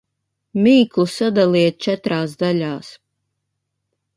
[0.67, 2.91] Mīklu sadaliet četrās daļās.